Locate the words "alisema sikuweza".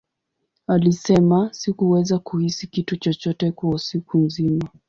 0.67-2.19